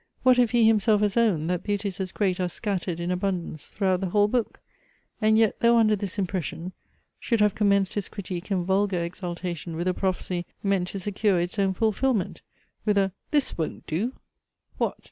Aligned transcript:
What 0.23 0.39
if 0.39 0.49
he 0.49 0.65
himself 0.65 1.01
has 1.01 1.15
owned, 1.15 1.47
that 1.51 1.61
beauties 1.61 1.99
as 1.99 2.11
great 2.11 2.39
are 2.39 2.49
scattered 2.49 2.99
in 2.99 3.11
abundance 3.11 3.67
throughout 3.67 3.99
the 4.01 4.09
whole 4.09 4.27
book? 4.27 4.59
And 5.21 5.37
yet, 5.37 5.59
though 5.59 5.77
under 5.77 5.95
this 5.95 6.17
impression, 6.17 6.71
should 7.19 7.39
have 7.39 7.53
commenced 7.53 7.93
his 7.93 8.07
critique 8.07 8.49
in 8.49 8.65
vulgar 8.65 9.03
exultation 9.03 9.75
with 9.75 9.87
a 9.87 9.93
prophecy 9.93 10.47
meant 10.63 10.87
to 10.87 10.99
secure 10.99 11.39
its 11.39 11.59
own 11.59 11.75
fulfilment? 11.75 12.41
With 12.83 12.97
a 12.97 13.11
"This 13.29 13.55
won't 13.59 13.85
do!" 13.85 14.13
What? 14.79 14.97